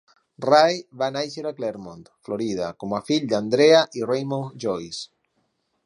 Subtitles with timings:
[0.45, 5.07] Rae va néixer a Clermont, Florida, com a fill d'Andrea i Raymond Joyce.